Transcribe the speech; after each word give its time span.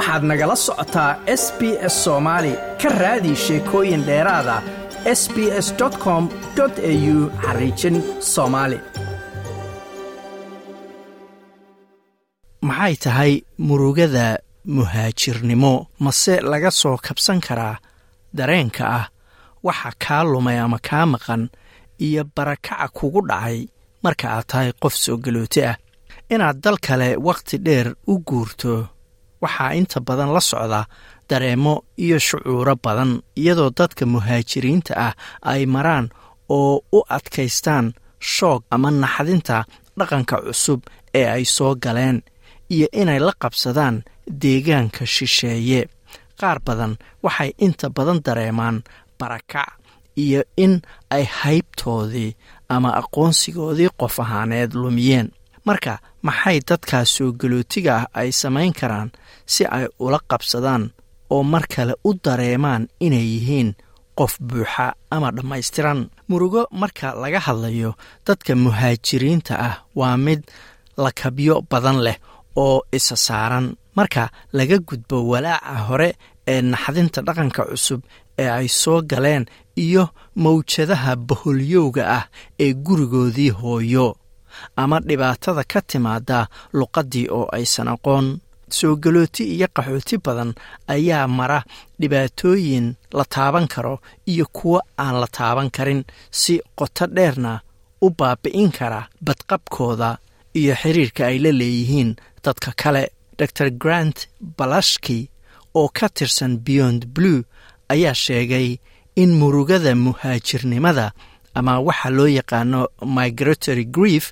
waxaad 0.00 0.22
nagala 0.30 0.56
socotaa 0.66 1.12
s 1.42 1.44
b 1.58 1.60
s 1.92 1.94
soomaali 2.04 2.52
ka 2.80 2.88
raadi 3.00 3.32
sheekooyin 3.44 4.02
dheeraada 4.08 4.56
s 5.20 5.22
b 5.34 5.36
s 5.66 5.68
com 6.04 6.24
au 6.60 7.18
xariijin 7.44 7.96
soomaali 8.32 8.78
maxay 12.68 12.94
tahay 13.04 13.32
murugada 13.66 14.26
muhaajirnimo? 14.76 15.74
Mase 16.04 16.34
laga 16.50 16.70
soo 16.80 16.96
kabsan 17.06 17.40
karaa 17.46 17.76
dareenka 18.36 18.84
ah 18.98 19.06
waxa 19.66 19.90
kaa 20.04 20.22
lumay 20.32 20.58
ama 20.64 20.78
kaa 20.88 21.06
maqan 21.12 21.42
iyo 22.06 22.22
barakaca 22.36 22.88
kugu 22.96 23.20
dhacay 23.28 23.58
marka 24.04 24.26
aad 24.36 24.46
tahay 24.50 24.70
qof 24.82 24.94
soo 25.04 25.16
galooti 25.24 25.60
ah. 25.70 25.76
Inaad 26.34 26.56
dal 26.64 26.78
kale 26.86 27.08
wakhti 27.26 27.56
dheer 27.66 27.88
u 28.12 28.14
guurto 28.28 28.74
waxaa 29.42 29.72
inta 29.78 29.98
badan 30.00 30.30
la 30.34 30.40
socda 30.40 30.80
dareemo 31.28 31.74
iyo 32.04 32.18
shucuuro 32.18 32.74
badan 32.84 33.12
iyadoo 33.40 33.70
dadka 33.78 34.06
muhaajiriinta 34.12 34.92
ah 35.06 35.14
ay 35.52 35.62
maraan 35.74 36.06
oo 36.48 36.82
u 36.92 36.98
adkaystaan 37.16 37.86
shoog 38.32 38.62
ama 38.74 38.90
naxdinta 38.90 39.56
dhaqanka 39.98 40.36
cusub 40.46 40.80
ee 41.14 41.26
ay 41.36 41.44
soo 41.56 41.74
galeen 41.84 42.18
iyo 42.74 42.86
inay 43.00 43.18
la 43.26 43.32
qabsadaan 43.42 43.96
deegaanka 44.42 45.02
shisheeye. 45.14 45.82
Qaar 46.40 46.58
badan 46.66 46.92
waxay 47.24 47.50
inta 47.64 47.86
badan 47.96 48.18
dareemaan 48.26 48.76
barakac 49.18 49.68
iyo 50.24 50.42
in 50.64 50.74
ay 51.10 51.24
haybtoodii 51.40 52.30
ama 52.74 52.90
aqoonsigoodii 53.00 53.90
qof 54.00 54.20
ahaaneed 54.20 54.72
lumiyeen. 54.74 55.28
Marka 55.66 55.98
maxay 56.26 56.58
dadkaas 56.68 57.08
soo 57.16 57.30
galootiga 57.40 57.92
ah 58.00 58.06
ay 58.20 58.28
samayn 58.40 58.72
karaan 58.80 59.08
si 59.52 59.62
ay 59.76 59.86
ula 60.04 60.18
qabsadaan 60.30 60.84
oo 61.34 61.42
mar 61.52 61.64
kale 61.74 61.94
u 62.08 62.10
dareemaan 62.24 62.82
inay 63.06 63.26
yihiin 63.34 63.70
qof 64.18 64.32
buuxa 64.48 64.86
ama 65.14 65.28
dhammaystiran? 65.36 66.00
Murugo 66.28 66.62
marka 66.80 67.08
laga 67.22 67.40
hadlayo 67.46 67.90
dadka 68.26 68.52
muhaajiriinta 68.64 69.54
ah 69.68 69.74
waa 69.98 70.16
mid 70.26 70.40
lakabyo 71.04 71.54
badan 71.70 71.98
leh 72.06 72.18
oo 72.56 72.82
isa 72.92 73.16
saaran. 73.26 73.66
Marka 73.96 74.22
laga 74.52 74.76
gudbo 74.88 75.16
walaaca 75.30 75.74
hore 75.88 76.10
ee 76.52 76.60
naxdinta 76.72 77.20
dhaqanka 77.26 77.62
cusub 77.70 78.00
ee 78.38 78.48
ay 78.58 78.68
soo 78.68 79.00
galeen 79.10 79.44
iyo 79.84 80.04
mawjadaha 80.42 81.16
baholyowga 81.28 82.02
ah 82.18 82.24
ee 82.64 82.72
gurigoodii 82.86 83.50
hooyo 83.60 84.06
ama 84.82 84.96
dhibaatada 85.08 85.62
ka 85.72 85.80
timaada 85.90 86.38
luqaddii 86.78 87.26
oo 87.38 87.46
aysan 87.56 87.88
aqoon 87.94 88.26
soo 88.78 88.94
galooti 89.02 89.42
iyo 89.54 89.66
qaxooti 89.76 90.16
badan 90.24 90.50
ayaa 90.94 91.26
mara 91.38 91.60
dhibaatooyin 92.00 92.86
la 93.18 93.24
taaban 93.34 93.66
karo 93.74 93.94
iyo 94.32 94.46
kuwo 94.56 94.78
aan 95.04 95.16
la 95.22 95.26
taaban 95.38 95.70
karin 95.76 96.02
si 96.40 96.54
qoto 96.78 97.04
dheerna 97.16 97.52
u 98.04 98.08
baabi'in 98.18 98.70
kara 98.78 99.00
badqabkooda 99.26 100.08
iyo 100.60 100.74
xiriirka 100.82 101.22
ay 101.30 101.36
la 101.44 101.50
leeyihiin 101.60 102.10
dadka 102.44 102.72
kale. 102.82 103.04
Dor 103.40 103.70
grant 103.82 104.18
balashki 104.58 105.18
oo 105.74 105.88
ka 105.98 106.06
tirsan 106.16 106.52
beyond 106.66 107.02
blue 107.14 107.40
ayaa 107.88 108.14
sheegay 108.24 108.68
in 109.22 109.30
murugada 109.40 109.94
muhaajirnimada 109.94 111.06
ama 111.58 111.72
waxa 111.88 112.08
loo 112.16 112.28
yaqaano 112.38 112.80
migratory 113.16 113.84
grief 113.96 114.26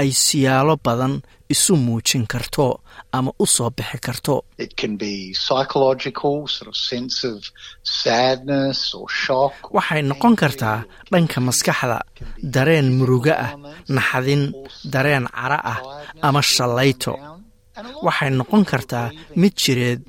ay 0.00 0.10
siyaalo 0.24 0.74
badan 0.84 1.14
isu 1.54 1.72
muujin 1.84 2.24
karto 2.32 2.66
ama 3.16 3.30
u 3.42 3.46
soo 3.54 3.70
bixi 3.76 3.98
karto. 4.06 4.34
Waxay 9.76 10.02
noqon 10.10 10.34
kartaa 10.42 10.78
dhanka 11.12 11.38
maskaxda 11.46 11.98
dareen 12.54 12.88
murugo 12.98 13.32
ah 13.46 13.52
naxdin 13.96 14.42
dareen 14.92 15.24
cara 15.36 15.58
ah 15.72 15.78
ama 16.26 16.40
shallayto. 16.54 17.12
Waxay 18.06 18.30
noqon 18.38 18.62
kartaa 18.70 19.06
mid 19.40 19.54
jireed 19.62 20.00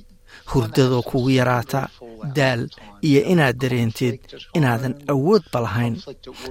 hurdadoo 0.52 1.02
kugu 1.10 1.30
yaraata 1.40 1.82
daal 2.38 2.62
iyo 3.10 3.22
inaad 3.34 3.56
dareenteed 3.62 4.16
inaadan 4.58 4.94
awoodba 5.14 5.58
lahayn 5.66 5.96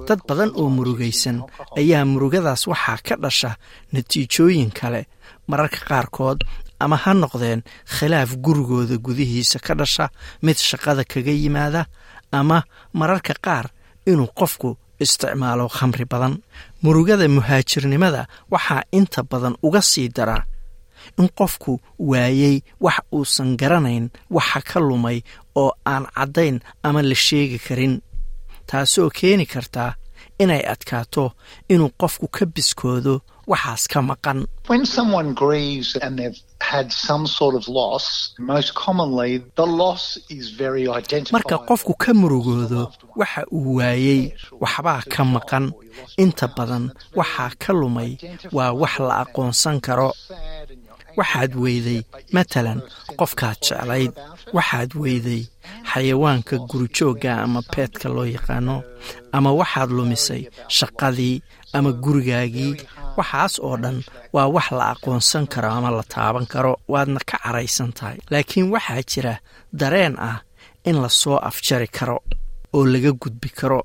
dad 0.08 0.20
badan 0.28 0.50
oo 0.60 0.68
murugaysan 0.76 1.36
ayaa 1.80 2.04
murugadaas 2.12 2.62
waxaa 2.72 2.98
ka 3.06 3.14
dhasha 3.22 3.50
natiijooyin 3.92 4.70
kale. 4.78 5.02
Mararka 5.50 5.80
qaarkood 5.88 6.38
ama 6.84 6.96
ha 7.02 7.12
noqdeen 7.22 7.60
khilaaf 7.96 8.30
gurigooda 8.44 8.96
gudihiisa 9.06 9.58
ka 9.66 9.72
dhasha 9.80 10.04
mid 10.44 10.56
shaqada 10.68 11.02
kaga 11.12 11.32
yimaada 11.42 11.82
ama 12.38 12.58
mararka 13.00 13.34
qaar 13.46 13.66
inuu 14.10 14.30
qofku 14.38 14.68
isticmaalo 15.04 15.66
khamri 15.76 16.04
badan. 16.12 16.34
Murugada 16.82 17.26
muhaajirnimada 17.36 18.22
waxaa 18.52 18.82
inta 18.98 19.20
badan 19.30 19.54
uga 19.66 19.80
sii 19.90 20.08
daraa 20.16 20.42
in 21.20 21.28
qofku 21.38 21.72
waayey 22.10 22.56
wax 22.84 22.98
uusan 23.16 23.56
garanayn 23.60 24.04
waxa 24.36 24.60
ka 24.70 24.78
lumay 24.88 25.18
oo 25.62 25.70
aan 25.92 26.04
caddayn 26.16 26.56
ama 26.86 27.00
la 27.02 27.14
sheegi 27.26 27.58
karin. 27.66 27.94
Taasoo 28.68 29.10
keeni 29.18 29.46
kartaa 29.52 29.90
inay 30.42 30.62
adkaato 30.72 31.24
inuu 31.72 31.90
qofku 32.00 32.26
ka 32.36 32.44
biskoodo 32.54 33.14
waxaas 33.50 33.84
ka 33.92 34.00
maqan. 34.08 34.38
Marka 41.32 41.56
qofku 41.68 41.92
ka 42.02 42.10
murugoodo 42.14 42.82
waxa 43.20 43.42
uu 43.52 43.76
waayey 43.78 44.32
waxbaa 44.62 45.02
ka 45.12 45.22
maqan. 45.34 45.64
Inta 46.22 46.46
badan 46.56 46.84
waxaa 47.18 47.50
ka 47.62 47.72
lumay 47.80 48.10
waa 48.56 48.72
wax 48.80 48.94
la 49.06 49.14
aqoonsan 49.24 49.76
karo 49.86 50.10
waxaad 51.18 51.52
weyday 51.64 52.00
matalan 52.36 52.80
qofkaad 53.18 53.58
jeclayd. 53.66 54.12
Waxaad 54.56 54.90
weyday 55.02 55.42
xayawaanka 55.90 56.56
gurijoogga 56.70 57.32
ama 57.44 57.60
beedka 57.72 58.08
loo 58.16 58.26
yaqaano 58.36 58.76
ama 59.36 59.50
waxaad 59.60 59.90
lumisay 59.96 60.42
shaqadii 60.78 61.42
ama 61.76 61.90
gurigaagii 62.04 62.72
waxaas 63.18 63.54
oo 63.66 63.76
dhan 63.82 63.98
waa 64.34 64.48
wax 64.54 64.66
la 64.78 64.84
aqoonsan 64.94 65.44
karo 65.52 65.68
ama 65.76 65.90
la 65.96 66.02
taaban 66.14 66.46
karo 66.52 66.72
waadna 66.92 67.20
ka 67.30 67.36
caraysan 67.42 67.90
tahay. 67.98 68.18
Laakiin 68.32 68.70
waxaa 68.74 69.02
jira 69.10 69.34
dareen 69.80 70.14
ah 70.30 70.38
in 70.88 70.96
la 71.02 71.08
soo 71.08 71.36
afjari 71.48 71.88
karo 71.96 72.18
oo 72.76 72.84
laga 72.92 73.12
gudbi 73.22 73.48
karo. 73.60 73.80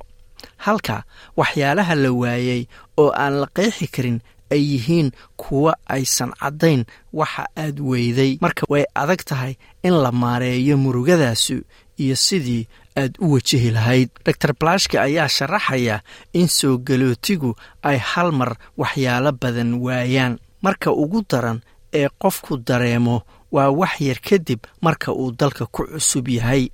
Halka 0.66 1.04
waxyaalaha 1.40 1.94
la 2.04 2.10
waayey 2.22 2.62
oo 3.02 3.12
aan 3.24 3.34
la 3.42 3.48
qeexi 3.56 3.88
karin 3.96 4.18
ay 4.52 4.62
yihiin 4.72 5.12
kuwa 5.38 5.78
aysan 5.88 6.32
caddayn 6.40 6.86
waxa 7.14 7.46
aad 7.58 7.80
weyday. 7.80 8.38
Marka 8.42 8.66
way 8.70 8.84
adag 8.96 9.22
tahay 9.26 9.54
in 9.84 9.94
la 10.04 10.12
maareeyo 10.12 10.78
murugadaasu 10.78 11.62
iyo 11.98 12.16
sidii 12.16 12.68
aad 12.98 13.14
u 13.20 13.32
wajahi 13.34 13.72
lahayd. 13.72 14.10
Dor 14.26 14.54
balashki 14.60 14.98
ayaa 14.98 15.28
sharaxaya 15.30 16.02
in 16.34 16.48
soo 16.48 16.78
galootigu 16.78 17.56
ay 17.84 17.98
hal 17.98 18.32
mar 18.32 18.58
waxyaalo 18.78 19.32
badan 19.32 19.74
waayaan. 19.74 20.40
Marka 20.62 20.92
ugu 20.92 21.24
daran 21.30 21.62
ee 21.94 22.10
qofku 22.22 22.58
dareemo 22.58 23.22
waa 23.52 23.70
wax 23.70 24.02
yar 24.02 24.20
kadib 24.22 24.60
marka 24.82 25.12
uu 25.14 25.32
dalka 25.32 25.66
ku 25.66 25.84
cusub 25.88 26.28
yahay. 26.28 26.70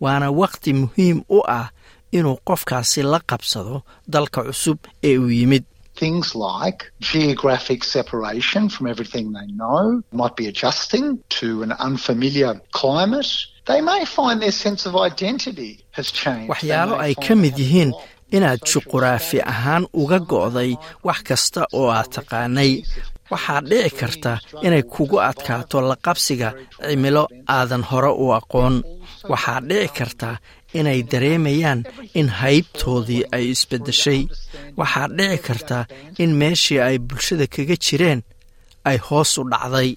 Waana 0.00 0.30
wakhti 0.30 0.72
muhiim 0.74 1.22
u 1.28 1.40
ah 1.48 1.70
inuu 2.12 2.36
qofkaasi 2.44 3.02
la 3.02 3.20
qabsado 3.20 3.82
dalka 4.08 4.42
cusub 4.44 4.78
ee 5.02 5.18
uu 5.18 5.30
yimid 5.30 5.64
things 6.02 6.26
like 6.48 6.78
geographic 7.12 7.80
separation 7.96 8.62
from 8.74 8.84
everything 8.92 9.26
they 9.36 9.48
know, 9.60 10.02
might 10.20 10.36
be 10.40 10.46
adjusting 10.52 11.06
to 11.40 11.46
an 11.66 11.72
unfamiliar 11.88 12.50
climate. 12.80 13.30
They 13.70 13.80
may 13.90 14.02
find 14.16 14.36
their 14.42 14.56
sense 14.64 14.82
of 14.88 14.92
identity 15.10 15.72
has 15.98 16.08
changed. 16.20 16.48
waxyaalo 16.52 16.94
ay 17.06 17.12
ka 17.26 17.34
mid 17.42 17.54
yihiin 17.62 17.90
inaad 18.36 18.60
juquraafi 18.70 19.38
ahaan 19.52 19.84
uga 20.02 20.18
go'day 20.32 20.70
wax 21.06 21.18
kasta 21.28 21.62
oo 21.78 21.86
aad 21.98 22.08
taqaanay 22.16 22.72
waxaad 23.32 23.64
dhici 23.70 23.90
karta 24.00 24.32
inay 24.66 24.82
kugu 24.94 25.16
adkaato 25.30 25.78
laqabsiga 25.90 26.48
cimilo 26.88 27.24
aadan 27.56 27.82
hore 27.90 28.10
u 28.24 28.26
aqoon 28.40 28.74
waxaad 29.32 29.64
dhici 29.68 29.88
karta 29.98 30.30
inay 30.78 31.00
dareemayaan 31.10 31.80
in 32.14 32.28
haybtoodii 32.40 33.22
ay 33.36 33.44
isbeddeshay. 33.54 34.20
Waxaad 34.80 35.10
dhici 35.18 35.38
karta 35.46 35.78
in 36.22 36.30
meeshii 36.40 36.80
ay 36.88 36.96
bulshada 36.98 37.46
kaga 37.54 37.76
jireen 37.84 38.20
ay 38.88 38.96
hoos 39.06 39.38
u 39.38 39.44
dhacday. 39.50 39.90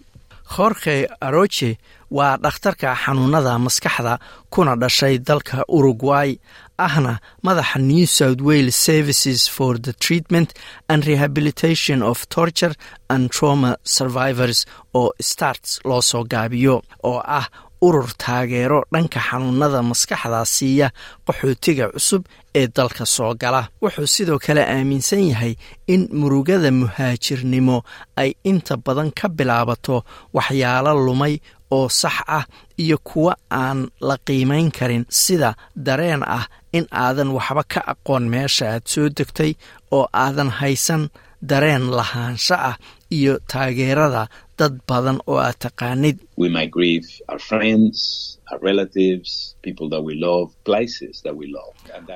Khorkhe 0.54 1.08
aroje 1.22 1.78
waa 2.18 2.38
dhakhtarka 2.38 2.90
xanuunada 3.04 3.54
maskaxda 3.66 4.20
kuna 4.54 4.76
dhashay 4.82 5.16
dalka 5.28 5.64
urugway 5.76 6.38
ahna 6.78 7.14
madaxa 7.46 7.80
new 7.80 8.06
south 8.06 8.42
wales 8.42 8.76
services 8.76 9.48
for 9.48 9.78
the 9.86 9.94
treatment 9.94 10.50
and 10.90 11.08
rehabilitation 11.08 12.04
of 12.04 12.28
torture 12.30 12.74
and 13.10 13.32
trauma 13.32 13.78
survivors 13.84 14.66
oo 14.94 15.10
starts 15.32 15.80
loo 15.86 16.02
soo 16.02 16.24
gaabiyo 16.34 16.76
oo 17.04 17.20
ah 17.40 17.48
urur 17.86 18.10
taageero 18.24 18.80
dhanka 18.94 19.20
xanuunada 19.28 19.80
maskaxda 19.90 20.40
siiya 20.56 20.88
qaxootiga 21.28 21.86
cusub 21.94 22.24
ee 22.60 22.68
dalka 22.78 23.06
soo 23.16 23.32
gala. 23.42 23.62
Wuxuu 23.84 24.08
sidoo 24.16 24.40
kale 24.46 24.64
aaminsan 24.76 25.24
yahay 25.32 25.54
in 25.94 26.02
murugada 26.20 26.70
muhaajirnimo 26.82 27.78
ay 28.22 28.30
inta 28.50 28.76
badan 28.86 29.10
ka 29.20 29.28
bilaabato 29.38 29.96
waxyaalo 30.38 30.92
lumay 31.06 31.36
oo 31.78 31.88
sax 32.02 32.18
ah 32.38 32.46
iyo 32.84 32.98
kuwa 33.08 33.34
aan 33.62 33.80
la 34.08 34.16
qiimayn 34.28 34.70
karin. 34.78 35.04
Sida 35.22 35.50
dareen 35.86 36.24
ah 36.38 36.46
in 36.78 36.86
aadan 37.04 37.30
waxba 37.38 37.64
ka 37.74 37.80
aqoon 37.94 38.24
meesha 38.34 38.66
aad 38.74 38.84
soo 38.94 39.08
degtay 39.18 39.52
oo 39.96 40.06
aadan 40.24 40.50
haysan 40.60 41.04
dareen 41.50 41.86
lahaansho 41.98 42.56
ah 42.70 42.76
iyo 43.18 43.34
taageerada 43.52 44.24
dad 44.60 44.74
badan 44.90 45.18
oo 45.32 45.38
aad 45.48 45.58
taqaanid. 45.66 46.18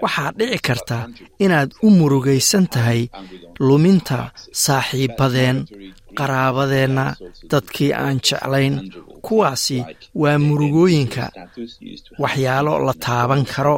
Waxaa 0.06 0.32
dhici 0.38 0.60
karta 0.68 0.98
inaad 1.46 1.70
u 1.86 1.90
murugaysan 2.00 2.66
tahay 2.74 3.02
luminta 3.68 4.20
saaxiibadeen 4.64 5.58
qaraabadeenna 6.18 7.06
dadkii 7.52 7.92
aan 8.04 8.18
jeclayn. 8.28 8.76
Kuwaasi 9.28 9.78
waa 10.22 10.38
murugooyinka 10.48 11.24
waxyaalo 12.24 12.74
la 12.88 12.94
taaban 13.06 13.44
karo 13.54 13.76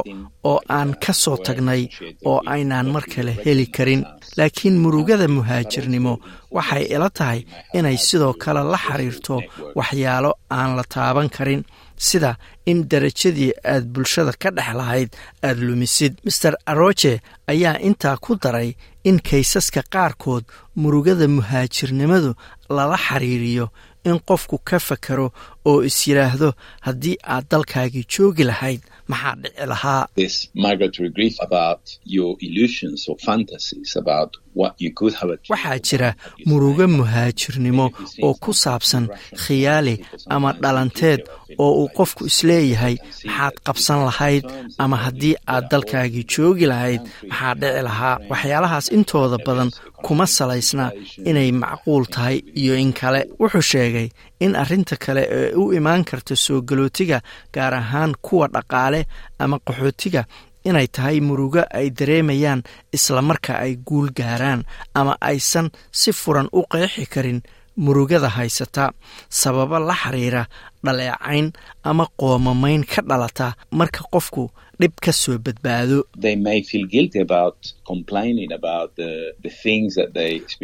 oo 0.50 0.58
aan 0.78 0.90
ka 1.04 1.12
soo 1.22 1.36
tagnay 1.46 1.82
oo 2.30 2.38
aynaan 2.54 2.88
mar 2.94 3.04
kale 3.14 3.32
heli 3.44 3.66
karin. 3.76 4.02
Laakiin 4.38 4.76
murugada 4.82 5.26
muhaajirnimo 5.36 6.14
waxay 6.56 6.84
ila 6.94 7.08
tahay 7.18 7.40
inay 7.78 7.96
sidoo 8.06 8.32
kale 8.42 8.62
la 8.72 8.78
xiriirto 8.86 9.36
waxyaalo 9.78 10.30
aan 10.58 10.70
la 10.78 10.84
taaban 10.94 11.28
karin 11.36 11.62
sida 12.08 12.30
in 12.70 12.78
darajadii 12.92 13.52
aad 13.72 13.84
bulshada 13.94 14.32
ka 14.42 14.50
dhex 14.56 14.70
lahayd 14.80 15.10
aad 15.48 15.58
lumisid. 15.66 16.12
Master 16.24 16.54
aroje 16.70 17.12
ayaa 17.52 17.78
intaa 17.88 18.16
ku 18.24 18.32
daray 18.42 18.70
in 19.08 19.18
kaysaska 19.28 19.82
qaarkood 19.94 20.44
murugada 20.80 21.26
muhaajirnimadu 21.36 22.30
lala 22.76 22.96
xiriiriyo 23.06 23.66
in 24.08 24.18
qofku 24.28 24.56
ka 24.68 24.78
fakaro 24.88 25.26
oo 25.64 25.82
is 25.88 25.98
yidhaahdo 26.08 26.48
haddii 26.86 27.16
aad 27.34 27.44
dalkaagii 27.50 28.04
joogi 28.14 28.44
lahayd 28.50 28.80
maxaa 29.10 29.34
dhici 29.42 29.66
lahaa? 29.72 30.02
Waxaa 35.50 35.78
jira 35.88 36.14
murugo 36.46 36.86
muhaajirnimo 36.88 37.86
oo 38.22 38.34
ku 38.42 38.52
saabsan 38.52 39.04
khiyaali 39.44 39.94
ama 40.34 40.52
dhalanteed 40.62 41.20
oo 41.58 41.72
uu 41.82 41.88
qofku 41.98 42.24
is 42.30 42.38
leeyahay 42.48 42.96
maxaad 43.26 43.54
qabsan 43.66 44.00
lahayd 44.08 44.44
ama 44.78 44.96
haddii 45.04 45.34
aad 45.54 45.64
dalkaagii 45.70 46.24
joogi 46.34 46.66
lahayd 46.72 47.02
maxaa 47.30 47.54
dhici 47.60 47.82
lahaa? 47.88 48.16
Waxyaalahaas 48.30 48.86
intooda 48.96 49.38
badan 49.46 49.70
kuma 50.06 50.26
salaysna 50.26 50.86
inay 51.30 51.50
macquul 51.62 52.04
tahay 52.14 52.36
iyo 52.60 52.74
in 52.84 52.92
kale. 52.92 53.20
Wuxuu 53.40 53.62
sheegay 53.72 54.08
in 54.44 54.52
arrinta 54.62 54.96
kale 55.04 55.22
ee 55.38 55.49
u 55.54 55.72
imaan 55.78 56.04
karta 56.04 56.36
soo 56.36 56.60
galootiga 56.68 57.18
gaar 57.54 57.74
ahaan 57.74 58.12
kuwa 58.22 58.46
dhaqaale 58.54 59.06
ama 59.38 59.58
qaxootiga 59.66 60.24
inay 60.64 60.86
tahay 60.94 61.20
murugo 61.20 61.62
ay 61.78 61.90
dareemayaan 61.98 62.62
isla 62.96 63.22
marka 63.22 63.52
ay 63.64 63.72
guul 63.86 64.08
gaaraan 64.18 64.64
ama 64.94 65.16
aysan 65.20 65.70
si 66.00 66.12
furan 66.12 66.48
u 66.52 66.60
qeexi 66.72 67.06
karin 67.14 67.40
murugada 67.84 68.28
haysata 68.36 68.84
sababo 69.40 69.78
la 69.88 69.94
xiriira 70.02 70.42
dhaleecayn 70.84 71.46
ama 71.90 72.04
qoomamayn 72.20 72.82
ka 72.92 73.00
dhalata 73.08 73.46
marka 73.78 74.02
qofku 74.12 74.44
dhib 74.80 74.94
ka 75.04 75.12
soo 75.12 75.36
badbaado. 75.44 75.98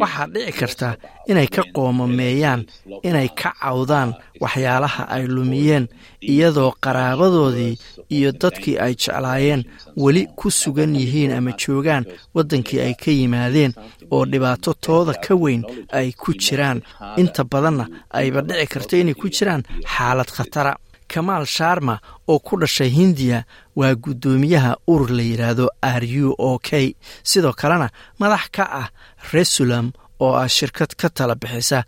Waxaa 0.03 0.27
dhici 0.33 0.53
karta 0.61 0.89
inay 1.31 1.49
ka 1.55 1.63
qoomameeyaan 1.77 2.63
inay 3.09 3.29
ka 3.41 3.51
cawdaan 3.61 4.11
waxyaalaha 4.41 5.03
ay 5.17 5.25
lumiyeen 5.35 5.85
iyadoo 6.33 6.73
qaraabadoodii 6.85 7.75
iyo 8.17 8.31
dadkii 8.43 8.77
ay 8.85 8.95
jeclaayeen 9.03 9.63
weli 10.03 10.23
ku 10.39 10.49
sugan 10.51 10.97
yihiin 11.01 11.33
ama 11.37 11.53
joogaan 11.61 12.05
waddankii 12.35 12.81
ay 12.87 12.95
ka 13.03 13.11
yimaadeen 13.11 13.73
oo 14.11 14.25
dhibaato 14.31 14.75
tooda 14.75 15.15
ka 15.25 15.35
weyn 15.35 15.63
ay 15.93 16.13
ku 16.13 16.33
jiraan. 16.35 16.83
Inta 17.17 17.45
badanna 17.45 17.87
ayba 18.11 18.41
dhici 18.43 18.67
karta 18.73 18.97
inay 18.97 19.15
ku 19.15 19.29
jiraan 19.29 19.63
xaalad 19.95 20.31
khatara. 20.37 20.73
Kamaal 21.09 21.47
sharma 21.47 22.01
oo 22.29 22.39
ku 22.39 22.57
dhashay 22.61 22.91
hindiya 22.91 23.45
waa 23.79 23.95
guddoomiyaha 23.95 24.73
urur 24.91 25.11
la 25.11 25.23
yidhaahdo 25.23 25.67
r 25.83 26.05
u 26.27 26.35
o 26.39 26.59
k. 26.59 26.95
Sidoo 27.23 27.53
kalena 27.55 27.89
madax 28.19 28.45
ka 28.51 28.65
ah 28.83 28.89
resulam 29.33 29.93
oo 30.21 30.35
ah 30.35 30.49
shirkad 30.49 30.97
ka 30.99 31.09
tala 31.09 31.35
bixisa 31.39 31.85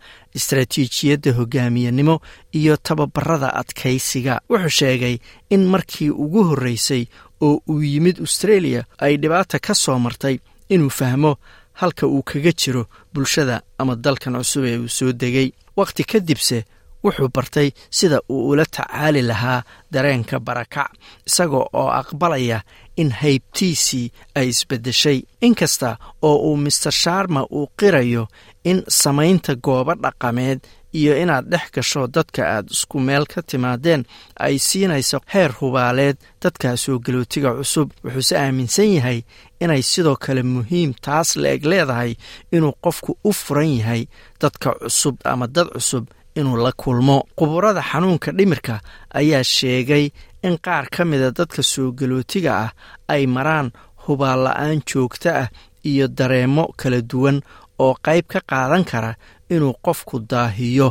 istaraatiijiyadda 0.49 1.31
hogaamiyanimo 1.33 2.21
iyo 2.59 2.77
tababarada 2.77 3.53
adkaysiga 3.61 4.41
wuxuu 4.49 4.69
sheegay 4.69 5.17
in 5.49 5.65
markii 5.65 6.09
ugu 6.09 6.43
horreysay 6.43 7.05
oo 7.41 7.61
uu 7.69 7.81
yimid 7.83 8.19
australia 8.19 8.83
ay 8.97 9.17
dhibaata 9.17 9.59
ka 9.59 9.73
soo 9.75 9.99
martay 9.99 10.39
inuu 10.69 10.89
fahmo 10.89 11.35
halka 11.79 12.05
uu 12.07 12.23
kaga 12.29 12.51
jiro 12.61 12.83
bulshada 13.13 13.55
ama 13.81 13.95
dalkan 13.95 14.35
cusub 14.39 14.63
ee 14.65 14.77
uu 14.77 14.87
soo 14.97 15.11
degay. 15.21 15.49
Wakhti 15.77 16.03
kadibse 16.11 16.57
wuxuu 17.03 17.29
bartay 17.35 17.69
sida 17.97 18.17
uu 18.29 18.49
ula 18.51 18.65
tacaali 18.65 19.21
lahaa 19.29 19.63
dareenka 19.93 20.39
barakac 20.47 20.91
isaga 21.27 21.57
oo 21.79 21.87
aqbalaya 22.01 22.59
in 23.01 23.09
haybtiisii 23.21 24.11
ay 24.35 24.47
isbeddeshay. 24.53 25.19
Inkasta 25.47 25.89
oo 26.21 26.37
uu 26.47 26.57
master 26.63 26.91
sharma 26.91 27.41
uu 27.57 27.67
qirayo 27.79 28.23
in 28.69 28.83
samaynta 29.01 29.55
goobo 29.65 29.93
dhaqameed 30.03 30.59
iyo 30.93 31.13
inaad 31.21 31.45
dhex 31.51 31.71
gasho 31.75 32.07
dadka 32.07 32.41
aad 32.55 32.65
isku 32.71 32.99
meel 32.99 33.25
ka 33.25 33.41
timaadeen 33.41 34.03
ay 34.39 34.55
siinayso 34.59 35.19
heer 35.33 35.51
hubaaleed. 35.59 36.17
Dadka 36.41 36.77
soo 36.77 36.99
galootiga 36.99 37.51
cusub 37.57 37.89
wuxuuse 38.03 38.35
aaminsan 38.37 38.89
yahay 38.95 39.19
inay 39.61 39.81
sidoo 39.81 40.15
kale 40.15 40.43
muhiim 40.43 40.93
taas 41.01 41.35
la-eg 41.35 41.65
leedahay 41.65 42.15
inuu 42.51 42.73
qofku 42.83 43.17
u 43.23 43.31
furan 43.33 43.71
yahay 43.79 44.07
dadka 44.41 44.69
cusub 44.81 45.15
ama 45.23 45.47
dad 45.47 45.67
cusub 45.75 46.05
inuu 46.35 46.57
la 46.57 46.71
kulmo. 46.71 47.17
Quburada 47.37 47.81
xanuunka 47.81 48.31
dhimirka 48.31 48.81
ayaa 49.19 49.43
sheegay 49.43 50.05
in 50.43 50.57
qaar 50.65 50.85
ka 50.89 51.05
mida 51.05 51.31
dadka 51.31 51.61
soo 51.63 51.91
galootiga 51.91 52.51
ah 52.65 52.71
ay 53.13 53.27
maraan 53.27 53.71
hubaal 54.07 54.39
la'aan 54.45 54.81
joogto 54.89 55.29
ah 55.41 55.49
iyo 55.85 56.07
dareemo 56.07 56.63
kala 56.79 57.01
duwan 57.01 57.37
oo 57.79 57.93
qayb 58.05 58.25
ka 58.31 58.39
qaadan 58.49 58.83
kara 58.91 59.11
inuu 59.55 59.73
qofku 59.85 60.15
daahiyo 60.31 60.89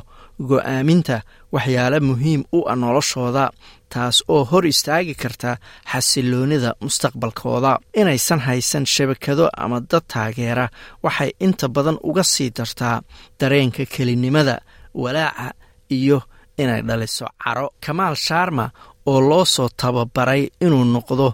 go'aaminta 0.48 1.16
waxyaalo 1.54 1.98
muhiim 2.08 2.42
u 2.52 2.60
ah 2.70 2.76
noloshooda 2.82 3.44
taas 3.92 4.16
oo 4.34 4.44
hor 4.50 4.64
istaagi 4.72 5.14
karta 5.22 5.50
xasiloonida 5.92 6.70
mustaqbalkooda. 6.84 7.72
Inaysan 8.00 8.40
haysan 8.46 8.84
shabakado 8.94 9.44
ama 9.56 9.80
dad 9.90 10.04
taageera 10.12 10.66
waxay 11.04 11.30
inta 11.40 11.66
badan 11.74 11.98
uga 12.08 12.24
sii 12.32 12.50
dartaa 12.56 13.02
dareenka 13.40 13.84
kelinimada 13.94 14.54
walaaca 15.02 15.48
iyo 15.90 16.18
inay 16.62 16.82
dhaliso 16.88 17.26
caro. 17.44 17.66
Kamaal 17.84 18.14
sharma 18.26 18.70
oo 19.06 19.20
loo 19.20 19.44
soo 19.44 19.68
tababaray 19.80 20.42
inuu 20.60 20.84
noqdo 20.94 21.26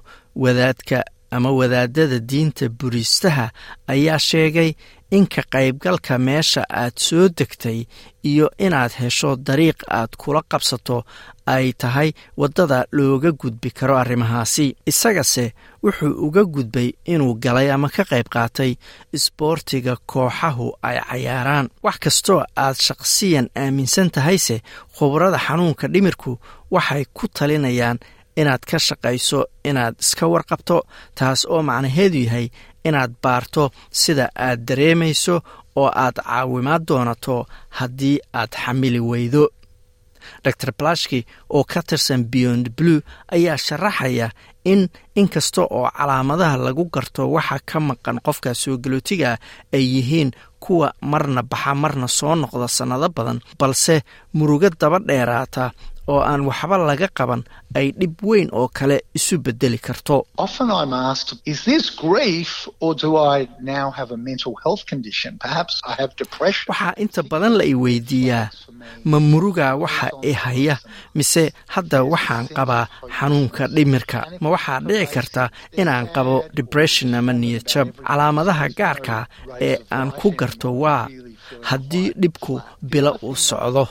wadaadka 0.43 0.99
ama 1.31 1.51
wadaadada 1.59 2.19
diinta 2.31 2.69
buriistaha 2.79 3.47
ayaa 3.93 4.19
sheegay 4.19 4.71
in 5.17 5.27
ka 5.35 5.43
qaybgalka 5.55 6.15
meesha 6.27 6.63
aad 6.83 6.95
soo 7.07 7.29
degtay 7.39 7.79
iyo 8.31 8.47
inaad 8.67 8.93
hesho 9.01 9.31
dariiq 9.47 9.79
aad 9.99 10.13
kula 10.23 10.43
qabsato 10.51 10.97
ay 11.55 11.67
tahay 11.81 12.11
waddada 12.41 12.79
looga 12.97 13.31
gudbi 13.41 13.71
karo 13.79 13.95
arrimahaasi. 14.03 14.67
Isagase 14.91 15.45
wuxuu 15.85 16.13
uga 16.27 16.43
gudbay 16.55 16.89
inuu 17.13 17.35
galay 17.45 17.69
ama 17.75 17.89
ka 17.97 18.03
qayb 18.11 18.29
qaatay 18.35 18.73
isboortiga 19.17 19.95
kooxahu 20.11 20.67
ay 20.89 20.97
cayaaraan. 21.09 21.67
Wax 21.85 21.97
kastoo 22.05 22.41
aad 22.65 22.77
shaqsiyan 22.87 23.47
aaminsan 23.63 24.09
tahayse 24.15 24.57
khubrada 24.97 25.39
xanuunka 25.47 25.87
dhimirku 25.93 26.33
waxay 26.75 27.05
ku 27.17 27.25
talinayaan 27.37 27.99
inaad 28.41 28.63
ka 28.71 28.79
shaqayso 28.87 29.41
inaad 29.69 29.95
iska 30.05 30.25
warqabto 30.33 30.77
taas 31.19 31.41
oo 31.53 31.63
macnaheedu 31.69 32.19
yahay 32.27 32.47
inaad 32.89 33.13
baarto 33.23 33.71
sida 34.01 34.27
aad 34.47 34.61
dareemayso 34.69 35.35
oo 35.81 35.89
aad 36.05 36.17
caawimaad 36.27 36.83
doonato 36.89 37.37
haddii 37.79 38.19
aad 38.41 38.53
xamili 38.63 39.01
weydo. 39.11 39.45
Dor 40.45 40.73
blashki 40.79 41.21
oo 41.57 41.65
ka 41.65 41.81
tirsan 41.89 42.25
beyond 42.33 42.67
blue 42.77 43.01
ayaa 43.35 43.57
sharaxaya 43.67 44.29
in 44.65 44.89
inkasta 45.21 45.63
oo 45.77 45.89
calaamadaha 45.97 46.57
lagu 46.57 46.85
garto 46.95 47.23
waxa 47.35 47.59
ka 47.71 47.79
maqan 47.89 48.19
qofka 48.27 48.55
soo 48.63 48.77
galootiga 48.83 49.31
ay 49.77 49.85
yihiin 49.95 50.31
kuwa 50.65 50.89
marna 51.11 51.43
baxa 51.43 51.75
marna 51.75 52.09
soo 52.09 52.35
noqda 52.41 52.69
sannado 52.77 53.09
badan 53.17 53.39
balse 53.61 53.97
murugo 54.37 54.69
daba 54.81 54.99
dheeraata 55.09 55.65
oo 56.13 56.21
aan 56.31 56.43
waxba 56.49 56.77
laga 56.91 57.09
qaban 57.19 57.43
ay 57.79 57.87
dhib 58.01 58.15
weyn 58.29 58.49
oo 58.59 58.69
kale 58.79 58.97
isu 59.19 59.35
bedeli 59.45 59.79
karto 59.87 60.17
Often 60.47 60.69
I'm 60.81 60.93
asked, 61.11 61.31
is 61.53 61.59
this 61.71 61.85
grief 62.05 62.51
or 62.85 62.93
do 63.05 63.11
I 63.17 63.39
now 63.75 63.87
have 63.99 64.11
a 64.13 64.17
mental 64.29 64.55
health 64.65 64.83
condition? 64.93 65.31
Perhaps 65.47 65.75
I 65.91 65.93
have 66.01 66.11
depression. 66.23 66.67
waxaa 66.73 66.95
inta 67.05 67.21
badan 67.31 67.53
la 67.59 67.65
i 67.65 67.75
weydiiyaa 67.85 68.47
ma 69.11 69.19
muruga 69.31 69.67
waxa 69.85 70.09
i 70.23 70.33
haya 70.45 70.77
mise 71.19 71.45
hadda 71.75 71.99
waxaan 72.13 72.47
qabaa 72.57 72.85
xanuunka 73.19 73.65
dhimirka 73.77 74.19
ma 74.43 74.49
waxaa 74.55 74.79
dhici 74.89 75.07
karta 75.15 75.43
inaan 75.81 76.07
qabo 76.17 76.35
depression 76.59 77.15
ama 77.19 77.33
niyadjab 77.43 77.89
calaamadaha 78.09 78.67
gaarka 78.79 79.17
ee 79.69 79.77
aan 79.97 80.11
ku 80.21 80.29
garto 80.41 80.69
waa 80.83 81.03
haddii 81.69 82.13
dhibku 82.21 82.61
bilo 82.83 83.19
uu 83.23 83.37
socdo 83.37 83.89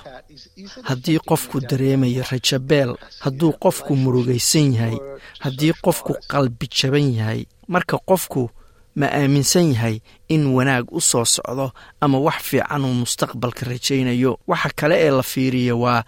haddii 0.83 1.19
qofku 1.29 1.59
dareemayo 1.69 2.23
rajabeel 2.31 2.91
hadduu 3.23 3.51
qofku 3.63 3.95
murugaysan 3.95 4.73
yahay 4.73 4.97
haddii 5.39 5.73
qofku 5.85 6.13
qalbi 6.31 6.67
jaban 6.77 7.13
yahay 7.19 7.45
marka 7.67 7.97
qofku 8.09 8.49
ma 8.95 9.07
aaminsan 9.19 9.73
yahay 9.73 9.95
in 10.29 10.43
wanaag 10.55 10.85
u 10.91 11.01
soo 11.01 11.25
socdo 11.25 11.71
ama 12.01 12.17
wax 12.19 12.37
fiican 12.49 12.85
uu 12.85 12.93
mustaqbalka 13.03 13.65
rajaynayo. 13.65 14.37
Waxa 14.47 14.69
kale 14.75 14.95
ee 15.05 15.11
la 15.11 15.23
fiiriya 15.23 15.75
waa 15.75 16.03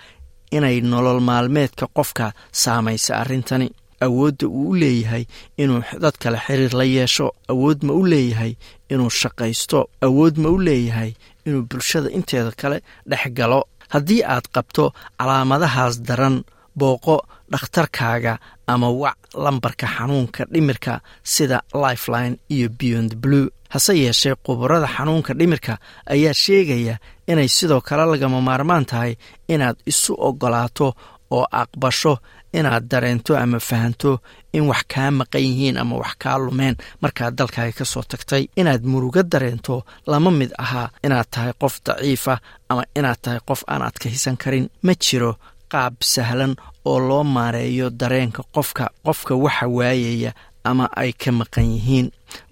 inay 0.52 0.82
nolol 0.82 1.20
maalmeedka 1.20 1.88
qofka 1.88 2.34
saamaysa 2.52 3.18
arrintani 3.22 3.72
awoodda 4.06 4.48
uu 4.48 4.70
u 4.70 4.75
leeyahay 4.82 5.24
inuu 5.58 5.82
dad 6.04 6.16
kale 6.22 6.38
xiriir 6.46 6.74
la 6.80 6.84
yeesho 6.84 7.32
awood 7.52 7.84
ma 7.88 7.94
u 7.94 8.04
leeyahay 8.06 8.54
inuu 8.90 9.10
shaqaysto 9.10 9.80
awood 10.08 10.36
ma 10.38 10.50
u 10.50 10.58
leeyahay 10.68 11.12
inuu 11.46 11.64
bulshada 11.70 12.10
inteeda 12.18 12.52
kale 12.62 12.82
dhex 13.10 13.25
galo. 13.38 13.62
Haddii 13.94 14.24
aad 14.24 14.46
qabto 14.56 14.94
calaamadahaas 15.20 15.96
daran 16.08 16.44
booqo 16.80 17.16
dhakhtarkaaga 17.52 18.34
ama 18.68 18.90
wac 19.02 19.18
lambarka 19.44 19.88
xanuunka 19.96 20.46
dhimirka 20.54 20.94
sida 21.24 21.62
lifeline 21.74 22.38
iyo 22.50 22.70
beyond 22.80 23.16
blue. 23.16 23.50
Hase 23.70 23.94
yeeshee 24.04 24.36
khubarada 24.46 24.88
xanuunka 24.88 25.34
dhimirka 25.34 25.78
ayaa 26.14 26.34
sheegaya 26.34 26.96
inay 27.28 27.48
sidoo 27.48 27.82
kale 27.82 28.06
lagama 28.12 28.42
maarmaan 28.42 28.86
tahay 28.86 29.16
inaad 29.48 29.78
isu 29.86 30.14
oggolaato 30.28 30.88
oo 31.32 31.46
aqbasho 31.62 32.14
inaad 32.60 32.86
dareento 32.92 33.32
ama 33.44 33.60
fahanto 33.70 34.12
in 34.58 34.64
wax 34.70 34.82
kaa 34.94 35.12
maqan 35.20 35.42
yihiin 35.48 35.78
ama 35.82 35.96
wax 36.02 36.14
kaa 36.24 36.38
lumeen. 36.44 36.76
Markaad 37.02 37.34
dalkaaga 37.38 37.72
ka 37.80 37.86
soo 37.86 38.04
tagtay 38.12 38.44
inaad 38.60 38.84
murugo 38.92 39.22
dareento 39.24 39.76
lama 40.08 40.32
mid 40.40 40.52
ahaa 40.64 40.90
inaad 41.06 41.28
tahay 41.34 41.54
qof 41.62 41.76
daciifa 41.86 42.36
ama 42.70 42.84
inaad 42.98 43.20
tahay 43.24 43.40
qof 43.48 43.62
aan 43.72 43.82
adkaysan 43.88 44.38
karin. 44.44 44.66
Ma 44.86 44.94
jiro 45.04 45.32
qaab 45.72 45.94
sahlan 46.14 46.54
oo 46.90 47.00
loo 47.08 47.24
maareeyo 47.36 47.90
dareenka 48.00 48.42
qofka. 48.56 48.86
Qofka 49.06 49.34
waxa 49.44 49.66
waayaya 49.78 50.32
ama 50.70 50.86
ay 51.02 51.12
ka 51.22 51.32
maqan 51.40 51.68
yihiin 51.76 52.08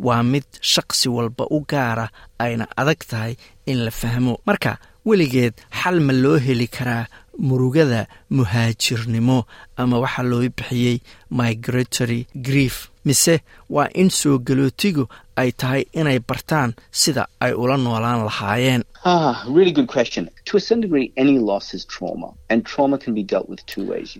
waa 0.05 0.23
mid 0.31 0.45
shaqsi 0.71 1.07
walba 1.15 1.43
u 1.55 1.59
gaara 1.71 2.07
ayna 2.43 2.65
adag 2.81 3.01
tahay 3.09 3.33
in 3.65 3.79
la 3.85 3.91
fahmo. 3.91 4.33
Marka 4.47 4.71
weligeed 5.07 5.53
xal 5.79 5.97
ma 6.07 6.13
loo 6.23 6.37
heli 6.45 6.67
karaa 6.67 7.05
murugada 7.47 8.01
muhaajirnimo 8.37 9.37
ama 9.81 9.95
waxaa 10.03 10.23
loo 10.31 10.41
bixiyey 10.57 10.97
migratory 11.29 12.21
grief. 12.47 12.89
Mise 13.05 13.35
waa 13.69 13.87
in 13.93 14.09
soo 14.09 14.37
galootigu 14.39 15.03
ay 15.35 15.51
tahay 15.51 15.83
inay 15.99 16.19
bartaan 16.19 16.71
sida 16.91 17.23
ay 17.43 17.51
ula 17.53 17.77
noolaan 17.77 18.23
lahaayeen. 18.25 18.83
Ah, 19.05 19.43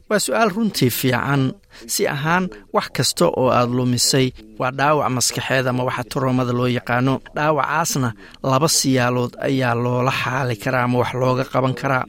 waa 0.10 0.20
su'aal 0.20 0.50
runtii 0.56 0.90
fiican. 0.90 1.54
Si 1.88 2.08
ahaan 2.08 2.50
wax 2.74 2.88
kasta 2.94 3.26
oo 3.28 3.50
aad 3.50 3.70
lumisay 3.78 4.28
waa 4.60 4.72
dhaawac 4.72 5.10
maskaxeed 5.16 5.68
ama 5.68 5.84
waxa 5.84 6.04
turoomada 6.12 6.54
loo 6.54 6.68
yaqaano. 6.68 7.22
Dhaawacaasna 7.36 8.10
laba 8.44 8.68
siyaalood 8.68 9.34
ayaa 9.48 9.76
loola 9.76 10.12
xaali 10.12 10.56
karaa 10.64 10.84
ama 10.84 10.98
wax 11.00 11.14
looga 11.14 11.44
qaban 11.54 11.74
karaa. 11.82 12.06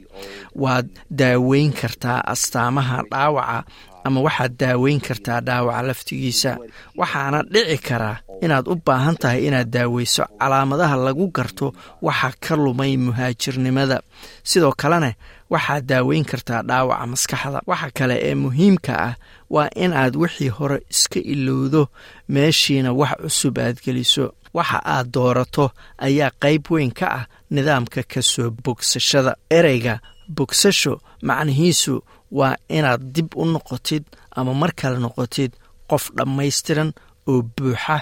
Waad 0.63 0.87
daaweyn 1.11 1.73
kartaa 1.73 1.94
astaamaha 2.03 3.03
dhaawaca 3.11 3.65
ama 4.05 4.21
waxaad 4.21 4.53
daaweyn 4.59 5.01
kartaa 5.01 5.41
dhaawaca 5.41 5.83
laftigiisa. 5.89 6.59
Waxaana 6.97 7.43
dhici 7.53 7.79
karaa 7.79 8.17
inaad 8.43 8.69
u 8.69 8.75
baahan 8.87 9.17
tahay 9.17 9.47
inaad 9.47 9.69
daaweyso 9.71 10.25
calaamadaha 10.41 10.97
lagu 10.97 11.27
garto 11.37 11.73
waxa 12.03 12.33
ka 12.41 12.57
lumay 12.57 12.97
muhaajirnimada. 12.97 14.01
Sidoo 14.43 14.73
kalena 14.77 15.15
waxaad 15.51 15.85
daaweyn 15.87 16.25
kartaa 16.25 16.63
dhaawaca 16.63 17.07
maskaxda. 17.07 17.61
Waxa 17.67 17.91
kale 17.99 18.17
ee 18.29 18.35
muhiimka 18.35 18.93
ah 19.09 19.15
waa 19.51 19.69
inaad 19.85 20.17
wixii 20.17 20.49
hore 20.49 20.79
iska 20.91 21.21
ilowdo 21.21 21.89
meeshiina 22.29 22.93
wax 22.93 23.17
cusub 23.23 23.59
aad 23.59 23.77
geliso. 23.85 24.33
Waxa 24.55 24.79
aad 24.85 25.07
doorato 25.15 25.71
ayaa 25.99 26.31
qayb 26.43 26.65
weyn 26.71 26.93
ka 26.93 27.07
ah 27.19 27.25
nidaamka 27.51 28.03
ka 28.03 28.23
soo 28.23 28.51
bogsashada. 28.51 29.37
Ereyga 29.51 29.99
bogsasho 30.37 31.01
macnihiisu 31.29 31.95
waa 32.39 32.57
inaad 32.77 33.03
dib 33.15 33.29
u 33.37 33.45
noqotid 33.53 34.05
ama 34.39 34.53
mar 34.61 34.73
kale 34.81 34.99
noqotid 35.05 35.53
qof 35.91 36.05
dhammaystiran 36.17 36.91
oo 37.31 37.43
buuxa 37.57 37.97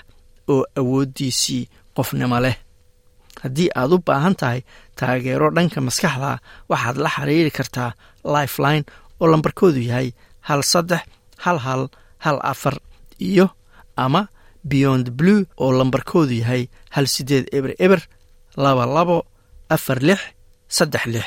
oo 0.52 0.62
awooddiisii 0.78 1.68
qofnimo 1.96 2.38
leh. 2.44 2.56
Haddii 3.42 3.68
aad 3.80 3.92
u 3.94 3.98
baahan 4.06 4.34
tahay 4.40 4.60
taageero 4.98 5.50
dhanka 5.56 5.80
maskaxda 5.80 6.38
waxaad 6.70 6.96
la 7.04 7.08
xiriiri 7.14 7.50
kartaa 7.58 7.90
lifeline 8.34 8.84
oo 9.20 9.26
lambarkoodu 9.32 9.80
yahay 9.88 10.08
hal 10.48 10.62
saddex 10.72 11.02
hal 11.44 11.58
hal 11.66 11.82
hal 12.24 12.38
afar 12.52 12.76
iyo 13.28 13.46
ama 13.96 14.22
beyond 14.70 15.06
blue 15.18 15.42
oo 15.62 15.72
lambarkoodu 15.78 16.34
yahay 16.42 16.62
hal 16.94 17.06
sideed 17.14 17.44
eber 17.56 17.72
eber 17.84 18.00
laba 18.56 18.84
labo 18.96 19.18
afar 19.74 19.98
lix 20.08 20.20
saddex 20.76 21.04
lix 21.14 21.26